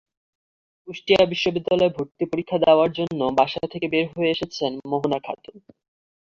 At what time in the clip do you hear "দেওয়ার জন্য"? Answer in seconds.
2.63-3.19